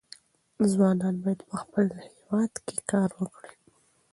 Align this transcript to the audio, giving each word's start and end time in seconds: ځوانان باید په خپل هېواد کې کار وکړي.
ځوانان 0.71 1.15
باید 1.23 1.41
په 1.49 1.55
خپل 1.61 1.85
هېواد 2.05 2.53
کې 2.65 2.77
کار 2.91 3.09
وکړي. 3.19 3.55